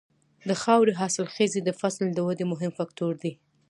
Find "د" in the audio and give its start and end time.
0.47-0.49, 1.63-1.69, 2.13-2.19